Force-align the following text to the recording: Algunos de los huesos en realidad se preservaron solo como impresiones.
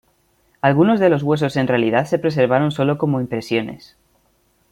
Algunos 0.61 0.99
de 0.99 1.09
los 1.11 1.21
huesos 1.21 1.55
en 1.57 1.67
realidad 1.67 2.05
se 2.07 2.17
preservaron 2.17 2.71
solo 2.71 2.97
como 2.97 3.21
impresiones. 3.21 3.95